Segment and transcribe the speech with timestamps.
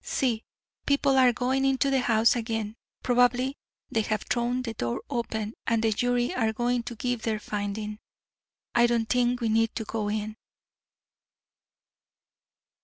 [0.03, 0.41] See,
[0.87, 2.75] people are going into the house again.
[3.03, 3.55] Probably
[3.91, 7.99] they have thrown the door open, and the jury are going to give their finding.
[8.73, 10.37] I don't think we need go in."